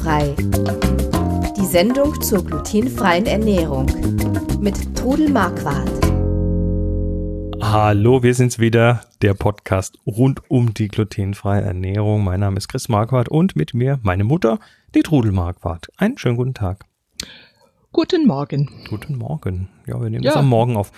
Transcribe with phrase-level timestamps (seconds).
[0.00, 0.34] Glutenfrei.
[1.56, 3.86] Die Sendung zur glutenfreien Ernährung
[4.60, 5.90] mit Trudel Marquardt.
[7.60, 12.24] Hallo, wir sind's wieder, der Podcast rund um die glutenfreie Ernährung.
[12.24, 14.58] Mein Name ist Chris Marquardt und mit mir meine Mutter,
[14.94, 15.88] die Trudel Marquardt.
[15.98, 16.86] Einen schönen guten Tag.
[17.92, 18.70] Guten Morgen.
[18.88, 19.68] Guten Morgen.
[19.86, 20.30] Ja, wir nehmen ja.
[20.30, 20.92] das am Morgen auf.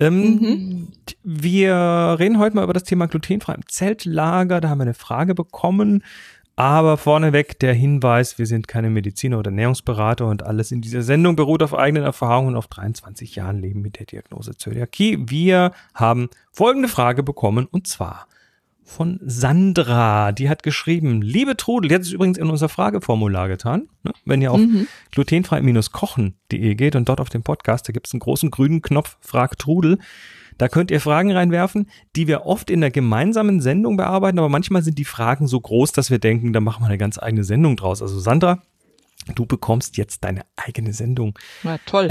[0.00, 0.88] Ähm, mhm.
[1.22, 4.60] Wir reden heute mal über das Thema glutenfrei im Zeltlager.
[4.60, 6.02] Da haben wir eine Frage bekommen.
[6.56, 11.36] Aber vorneweg der Hinweis, wir sind keine Mediziner oder Ernährungsberater und alles in dieser Sendung
[11.36, 15.30] beruht auf eigenen Erfahrungen und auf 23 Jahren Leben mit der Diagnose Zöliakie.
[15.30, 18.26] Wir haben folgende Frage bekommen und zwar
[18.90, 20.32] von Sandra.
[20.32, 23.88] Die hat geschrieben, liebe Trudel, die hat es übrigens in unser Frageformular getan.
[24.02, 24.12] Ne?
[24.24, 24.88] Wenn ihr auf mhm.
[25.12, 29.58] glutenfrei-kochen.de geht und dort auf dem Podcast, da gibt es einen großen grünen Knopf, Frag
[29.58, 29.98] Trudel.
[30.58, 34.82] Da könnt ihr Fragen reinwerfen, die wir oft in der gemeinsamen Sendung bearbeiten, aber manchmal
[34.82, 37.76] sind die Fragen so groß, dass wir denken, da machen wir eine ganz eigene Sendung
[37.76, 38.02] draus.
[38.02, 38.62] Also Sandra,
[39.34, 41.38] Du bekommst jetzt deine eigene Sendung.
[41.62, 42.08] Na toll.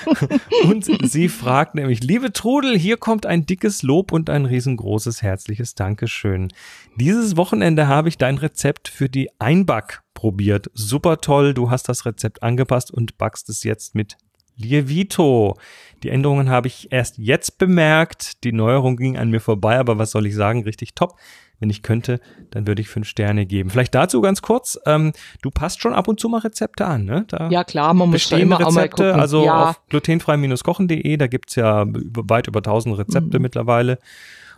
[0.64, 5.74] und sie fragt nämlich, liebe Trudel, hier kommt ein dickes Lob und ein riesengroßes herzliches
[5.74, 6.52] Dankeschön.
[6.96, 10.70] Dieses Wochenende habe ich dein Rezept für die Einback probiert.
[10.74, 14.16] Super toll, du hast das Rezept angepasst und backst es jetzt mit
[14.60, 15.56] Lievito.
[16.02, 18.44] Die Änderungen habe ich erst jetzt bemerkt.
[18.44, 20.62] Die Neuerung ging an mir vorbei, aber was soll ich sagen?
[20.64, 21.16] Richtig top.
[21.58, 23.68] Wenn ich könnte, dann würde ich fünf Sterne geben.
[23.68, 24.80] Vielleicht dazu ganz kurz.
[24.86, 27.26] Ähm, du passt schon ab und zu mal Rezepte an, ne?
[27.28, 29.20] Da ja klar, man muss immer Rezepte, auch mal gucken.
[29.20, 29.70] Also ja.
[29.70, 33.42] auf glutenfrei-kochen.de, da gibt's ja weit über tausend Rezepte mhm.
[33.42, 33.98] mittlerweile.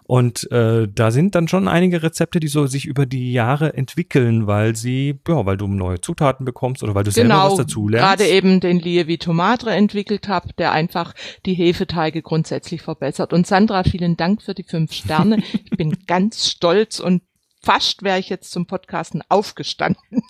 [0.05, 4.47] Und äh, da sind dann schon einige Rezepte, die so sich über die Jahre entwickeln,
[4.47, 7.89] weil sie, ja, weil du neue Zutaten bekommst oder weil du genau, selber was dazu
[7.89, 8.19] lernst.
[8.19, 11.15] Gerade eben den Lievito Madre entwickelt habe, der einfach
[11.47, 13.33] die Hefeteige grundsätzlich verbessert.
[13.33, 15.43] Und Sandra, vielen Dank für die fünf Sterne.
[15.65, 17.23] ich bin ganz stolz und
[17.63, 20.03] fast wäre ich jetzt zum Podcasten aufgestanden.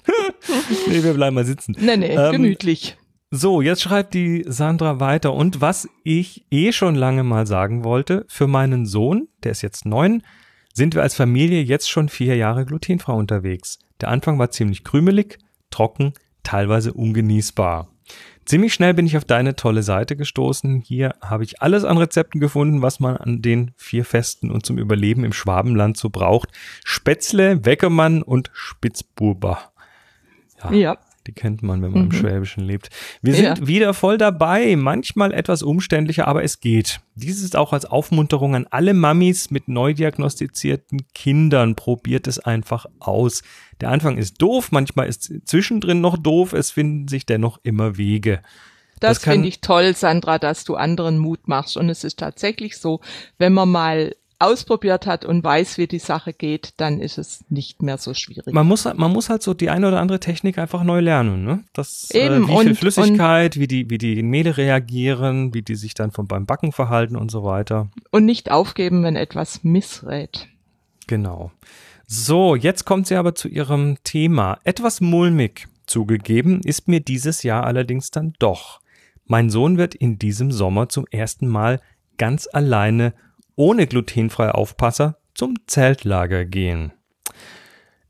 [0.86, 1.74] nee, wir bleiben mal sitzen.
[1.78, 2.96] Nee, nee, ähm, gemütlich.
[3.34, 5.32] So, jetzt schreibt die Sandra weiter.
[5.32, 9.86] Und was ich eh schon lange mal sagen wollte, für meinen Sohn, der ist jetzt
[9.86, 10.22] neun,
[10.74, 13.78] sind wir als Familie jetzt schon vier Jahre glutenfrei unterwegs.
[14.02, 15.38] Der Anfang war ziemlich krümelig,
[15.70, 16.12] trocken,
[16.42, 17.88] teilweise ungenießbar.
[18.44, 20.82] Ziemlich schnell bin ich auf deine tolle Seite gestoßen.
[20.82, 24.76] Hier habe ich alles an Rezepten gefunden, was man an den vier Festen und zum
[24.76, 26.50] Überleben im Schwabenland so braucht.
[26.84, 29.72] Spätzle, Weckermann und Spitzbuber.
[30.62, 30.72] Ja.
[30.72, 30.98] ja.
[31.26, 32.10] Die kennt man, wenn man mhm.
[32.10, 32.88] im Schwäbischen lebt.
[33.22, 33.66] Wir sind ja.
[33.66, 34.76] wieder voll dabei.
[34.76, 37.00] Manchmal etwas umständlicher, aber es geht.
[37.14, 41.76] Dies ist auch als Aufmunterung an alle Mamis mit neu diagnostizierten Kindern.
[41.76, 43.42] Probiert es einfach aus.
[43.80, 46.52] Der Anfang ist doof, manchmal ist zwischendrin noch doof.
[46.52, 48.42] Es finden sich dennoch immer Wege.
[49.02, 51.76] Das, das finde ich toll, Sandra, dass du anderen Mut machst.
[51.76, 53.00] Und es ist tatsächlich so,
[53.36, 57.82] wenn man mal ausprobiert hat und weiß, wie die Sache geht, dann ist es nicht
[57.82, 58.52] mehr so schwierig.
[58.52, 61.64] Man muss, man muss halt so die eine oder andere Technik einfach neu lernen, ne?
[61.72, 65.62] Das, äh, Eben, äh, wie und, viel Flüssigkeit, wie die, wie die Mehle reagieren, wie
[65.62, 67.88] die sich dann vom, beim Backen verhalten und so weiter.
[68.10, 70.48] Und nicht aufgeben, wenn etwas missrät.
[71.06, 71.52] Genau.
[72.06, 74.58] So, jetzt kommt sie aber zu ihrem Thema.
[74.64, 78.80] Etwas mulmig zugegeben ist mir dieses Jahr allerdings dann doch.
[79.26, 81.80] Mein Sohn wird in diesem Sommer zum ersten Mal
[82.18, 83.14] ganz alleine
[83.56, 86.92] ohne glutenfreie Aufpasser zum Zeltlager gehen.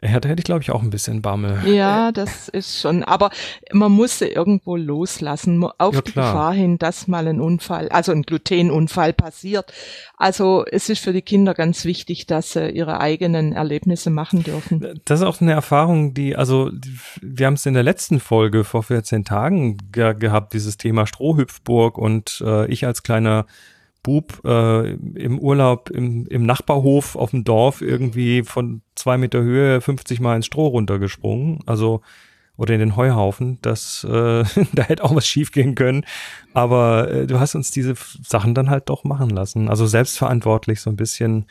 [0.05, 1.61] Hätte, hätte ich, glaube ich, auch ein bisschen Bammel.
[1.65, 3.05] Ja, das ist schon.
[3.05, 3.31] Aber
[3.73, 8.11] man muss sie irgendwo loslassen, auf ja, die Gefahr hin, dass mal ein Unfall, also
[8.11, 9.73] ein Glutenunfall passiert.
[10.17, 15.01] Also es ist für die Kinder ganz wichtig, dass sie ihre eigenen Erlebnisse machen dürfen.
[15.05, 16.73] Das ist auch eine Erfahrung, die, also
[17.21, 21.97] wir haben es in der letzten Folge vor 14 Tagen ge gehabt, dieses Thema Strohhüpfburg
[21.97, 23.47] und äh, ich als kleiner
[24.03, 29.81] Bub äh, im Urlaub im, im Nachbarhof auf dem Dorf irgendwie von zwei Meter Höhe
[29.81, 31.61] 50 Mal ins Stroh runtergesprungen.
[31.67, 32.01] Also
[32.57, 33.59] oder in den Heuhaufen.
[33.63, 36.05] Das, äh, da hätte auch was schiefgehen können.
[36.53, 39.69] Aber äh, du hast uns diese Sachen dann halt doch machen lassen.
[39.69, 41.47] Also selbstverantwortlich so ein bisschen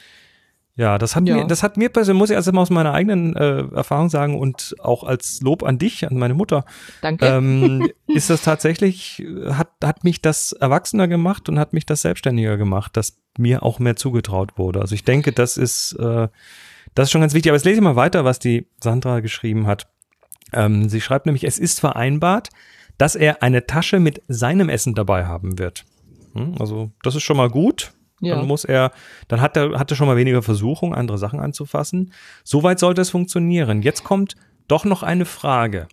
[0.82, 1.36] ja, das hat ja.
[1.36, 4.40] mir, das hat mir persönlich, muss ich also mal aus meiner eigenen äh, Erfahrung sagen
[4.40, 6.66] und auch als Lob an dich, an meine Mutter.
[7.02, 7.24] Danke.
[7.24, 12.58] Ähm, ist das tatsächlich, hat, hat mich das erwachsener gemacht und hat mich das selbstständiger
[12.58, 14.82] gemacht, dass mir auch mehr zugetraut wurde.
[14.82, 16.30] Also ich denke, das ist, äh,
[16.96, 17.52] das ist schon ganz wichtig.
[17.52, 19.88] Aber jetzt lese ich mal weiter, was die Sandra geschrieben hat.
[20.52, 22.50] Ähm, sie schreibt nämlich, es ist vereinbart,
[22.98, 25.86] dass er eine Tasche mit seinem Essen dabei haben wird.
[26.34, 27.94] Hm, also das ist schon mal gut.
[28.22, 28.36] Ja.
[28.36, 28.92] Dann muss er,
[29.28, 32.14] dann hat er, hat er schon mal weniger Versuchung, andere Sachen anzufassen.
[32.44, 33.82] Soweit sollte es funktionieren.
[33.82, 34.36] Jetzt kommt
[34.68, 35.88] doch noch eine Frage.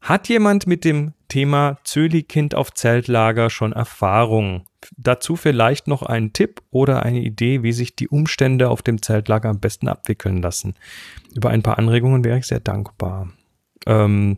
[0.00, 4.66] Hat jemand mit dem Thema Zöli-Kind auf Zeltlager schon Erfahrung?
[4.98, 9.48] Dazu vielleicht noch einen Tipp oder eine Idee, wie sich die Umstände auf dem Zeltlager
[9.48, 10.74] am besten abwickeln lassen.
[11.34, 13.30] Über ein paar Anregungen wäre ich sehr dankbar.
[13.86, 14.36] Ähm,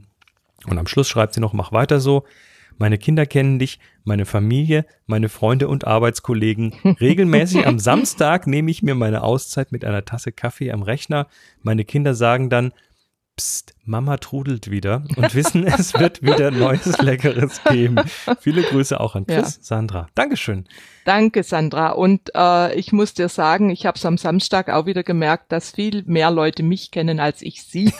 [0.67, 2.25] Und am Schluss schreibt sie noch, mach weiter so.
[2.79, 6.75] Meine Kinder kennen dich, meine Familie, meine Freunde und Arbeitskollegen.
[7.01, 11.27] Regelmäßig am Samstag nehme ich mir meine Auszeit mit einer Tasse Kaffee am Rechner.
[11.63, 12.73] Meine Kinder sagen dann,
[13.37, 17.97] Psst, Mama trudelt wieder und wissen, es wird wieder Neues Leckeres geben.
[18.41, 19.63] Viele Grüße auch an Chris, ja.
[19.63, 20.09] Sandra.
[20.15, 20.67] Dankeschön.
[21.05, 21.91] Danke, Sandra.
[21.91, 25.73] Und äh, ich muss dir sagen, ich habe es am Samstag auch wieder gemerkt, dass
[25.73, 27.93] viel mehr Leute mich kennen als ich sie.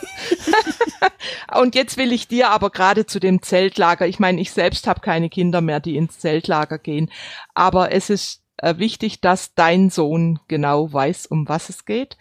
[1.61, 5.01] und jetzt will ich dir aber gerade zu dem Zeltlager, ich meine, ich selbst habe
[5.01, 7.11] keine Kinder mehr, die ins Zeltlager gehen,
[7.53, 12.17] aber es ist äh, wichtig, dass dein Sohn genau weiß, um was es geht,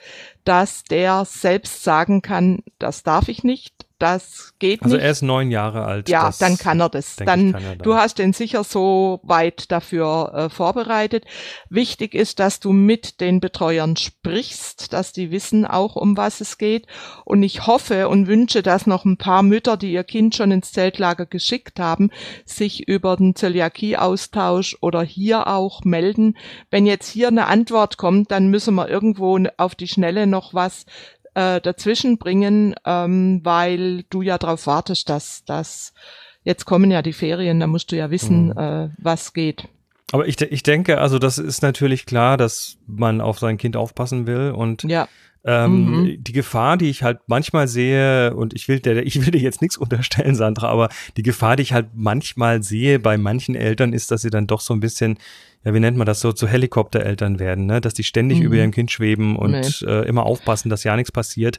[0.45, 5.01] dass der selbst sagen kann, das darf ich nicht, das geht also nicht.
[5.01, 6.09] Also er ist neun Jahre alt.
[6.09, 7.15] Ja, dann kann er das.
[7.15, 11.25] Dann, er dann, du hast den sicher so weit dafür äh, vorbereitet.
[11.69, 16.59] Wichtig ist, dass du mit den Betreuern sprichst, dass die wissen auch, um was es
[16.59, 16.85] geht.
[17.23, 20.71] Und ich hoffe und wünsche, dass noch ein paar Mütter, die ihr Kind schon ins
[20.71, 22.11] Zeltlager geschickt haben,
[22.45, 26.37] sich über den Zöliakie-Austausch oder hier auch melden.
[26.69, 30.85] Wenn jetzt hier eine Antwort kommt, dann müssen wir irgendwo auf die Schnelle noch was
[31.35, 35.93] äh, dazwischen bringen, ähm, weil du ja darauf wartest, dass dass
[36.43, 38.57] jetzt kommen ja die Ferien, da musst du ja wissen, mhm.
[38.57, 39.67] äh, was geht.
[40.11, 44.27] Aber ich, ich denke, also das ist natürlich klar, dass man auf sein Kind aufpassen
[44.27, 45.07] will und ja.
[45.47, 46.23] Ähm, mhm.
[46.23, 49.61] Die Gefahr, die ich halt manchmal sehe, und ich will, der, ich will dir jetzt
[49.61, 54.09] nichts unterstellen, Sandra, aber die Gefahr, die ich halt manchmal sehe bei manchen Eltern, ist,
[54.09, 55.19] dass sie dann doch so ein bisschen
[55.65, 57.81] ja, wie nennt man das so, zu Helikoptereltern werden, ne?
[57.81, 58.45] dass die ständig mhm.
[58.45, 59.87] über ihrem Kind schweben und nee.
[59.87, 61.57] äh, immer aufpassen, dass ja nichts passiert.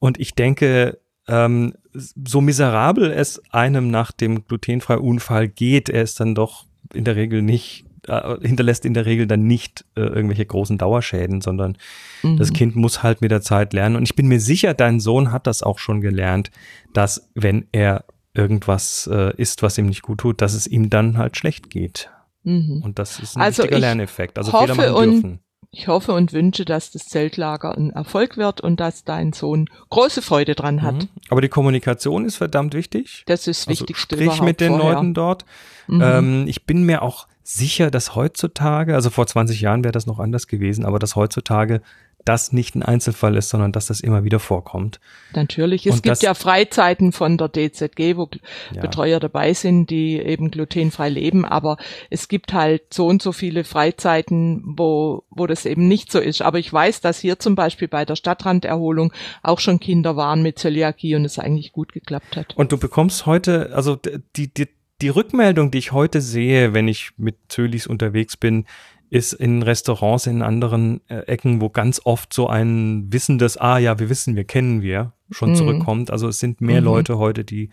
[0.00, 0.98] Und ich denke,
[1.28, 7.04] ähm, so miserabel es einem nach dem glutenfreien Unfall geht, er ist dann doch in
[7.04, 11.78] der Regel nicht äh, hinterlässt in der Regel dann nicht äh, irgendwelche großen Dauerschäden, sondern
[12.22, 12.36] mhm.
[12.36, 13.96] das Kind muss halt mit der Zeit lernen.
[13.96, 16.50] Und ich bin mir sicher, dein Sohn hat das auch schon gelernt,
[16.92, 18.04] dass wenn er
[18.34, 22.10] irgendwas äh, isst, was ihm nicht gut tut, dass es ihm dann halt schlecht geht.
[22.42, 22.82] Mhm.
[22.84, 24.38] Und das ist ein also wichtiger Lerneffekt.
[24.38, 25.40] Also Fehler machen dürfen.
[25.76, 30.22] Ich hoffe und wünsche, dass das Zeltlager ein Erfolg wird und dass dein Sohn große
[30.22, 30.94] Freude dran hat.
[30.94, 31.08] Mhm.
[31.30, 33.24] Aber die Kommunikation ist verdammt wichtig.
[33.26, 33.96] Das ist also wichtig.
[33.96, 34.94] Sprich mit den vorher.
[34.94, 35.44] Leuten dort.
[35.88, 36.00] Mhm.
[36.00, 40.20] Ähm, ich bin mir auch sicher, dass heutzutage, also vor 20 Jahren wäre das noch
[40.20, 41.82] anders gewesen, aber dass heutzutage
[42.24, 45.00] das nicht ein Einzelfall ist, sondern dass das immer wieder vorkommt.
[45.34, 45.86] Natürlich.
[45.86, 48.28] Es und gibt ja Freizeiten von der DZG, wo
[48.72, 48.80] ja.
[48.80, 51.76] Betreuer dabei sind, die eben glutenfrei leben, aber
[52.10, 56.42] es gibt halt so und so viele Freizeiten, wo, wo das eben nicht so ist.
[56.42, 59.12] Aber ich weiß, dass hier zum Beispiel bei der Stadtranderholung
[59.42, 62.56] auch schon Kinder waren mit Zöliakie und es eigentlich gut geklappt hat.
[62.56, 63.96] Und du bekommst heute, also
[64.36, 64.68] die, die,
[65.02, 68.66] die Rückmeldung, die ich heute sehe, wenn ich mit Zölis unterwegs bin,
[69.14, 74.00] ist in Restaurants in anderen äh, Ecken, wo ganz oft so ein wissendes, ah ja,
[74.00, 75.54] wir wissen, wir kennen wir, schon mhm.
[75.54, 76.10] zurückkommt.
[76.10, 76.86] Also es sind mehr mhm.
[76.86, 77.70] Leute heute, die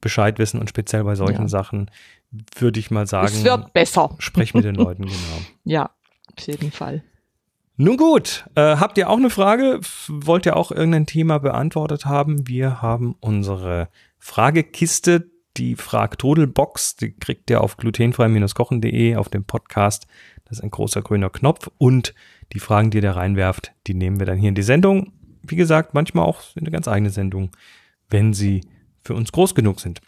[0.00, 1.48] Bescheid wissen und speziell bei solchen ja.
[1.48, 1.90] Sachen
[2.56, 3.26] würde ich mal sagen.
[3.26, 4.14] Es wird besser.
[4.18, 5.40] Sprech mit den Leuten, genau.
[5.64, 5.90] Ja,
[6.36, 7.02] auf jeden Fall.
[7.76, 9.80] Nun gut, äh, habt ihr auch eine Frage?
[10.06, 12.46] Wollt ihr auch irgendein Thema beantwortet haben?
[12.46, 13.88] Wir haben unsere
[14.20, 20.06] Fragekiste, die Fragtodelbox, die kriegt ihr auf glutenfrei-kochen.de auf dem Podcast
[20.58, 22.14] ist ein großer grüner Knopf und
[22.52, 25.12] die Fragen, die ihr da reinwerft, die nehmen wir dann hier in die Sendung.
[25.42, 27.50] Wie gesagt, manchmal auch in eine ganz eigene Sendung,
[28.08, 28.62] wenn sie
[29.02, 30.00] für uns groß genug sind.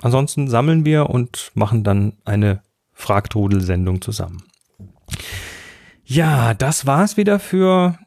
[0.00, 4.42] Ansonsten sammeln wir und machen dann eine Fragtodel-Sendung zusammen.
[6.04, 7.98] Ja, das war's wieder für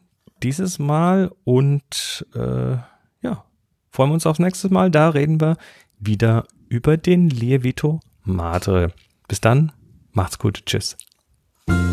[0.42, 2.74] dieses Mal und äh,
[3.22, 3.46] ja,
[3.92, 4.92] freuen wir uns aufs nächste Mal.
[4.92, 5.58] Da reden wir
[6.00, 8.92] wieder über den Lievito Madre.
[9.28, 9.72] Bis dann,
[10.12, 10.98] macht's gut, tschüss.